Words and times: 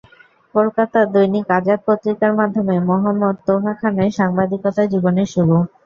কলকাতার 0.55 1.05
দৈনিক 1.13 1.45
আজাদ 1.57 1.79
পত্রিকার 1.87 2.31
মাধ্যমে 2.39 2.75
মোহাম্মদ 2.87 3.35
তোহা 3.47 3.73
খানের 3.79 4.11
সাংবাদিকতা 4.19 4.83
জীবনের 4.93 5.27
শুরু। 5.33 5.55